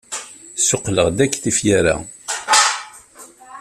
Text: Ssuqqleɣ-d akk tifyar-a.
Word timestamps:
Ssuqqleɣ-d 0.59 1.17
akk 1.25 1.33
tifyar-a. 1.43 1.95